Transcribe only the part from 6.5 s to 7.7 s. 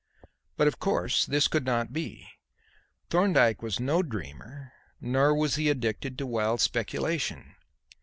speculation.